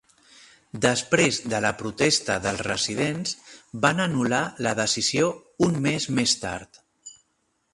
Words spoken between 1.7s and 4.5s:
protesta dels residents, van anul·lar